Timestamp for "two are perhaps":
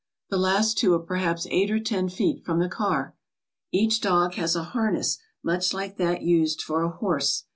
0.79-1.45